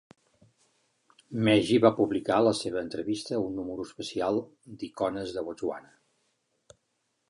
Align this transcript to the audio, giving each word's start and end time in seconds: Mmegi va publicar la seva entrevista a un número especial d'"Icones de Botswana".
Mmegi 1.41 1.77
va 1.83 1.91
publicar 1.99 2.39
la 2.47 2.55
seva 2.61 2.83
entrevista 2.87 3.37
a 3.39 3.45
un 3.45 3.55
número 3.61 3.89
especial 3.91 4.43
d'"Icones 4.81 5.39
de 5.39 5.49
Botswana". 5.51 5.99